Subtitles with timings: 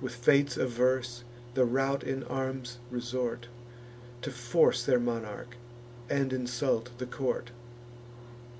[0.00, 3.48] With fates averse, the rout in arms resort,
[4.22, 5.56] To force their monarch,
[6.08, 7.50] and insult the court.